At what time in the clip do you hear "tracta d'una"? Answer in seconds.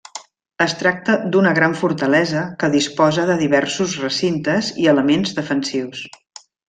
0.77-1.51